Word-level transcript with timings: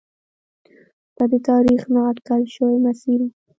دا 1.15 1.23
د 1.31 1.33
تاریخ 1.49 1.81
نا 1.93 2.01
اټکل 2.11 2.41
شوی 2.55 2.77
مسیر 2.85 3.19
و. 3.25 3.29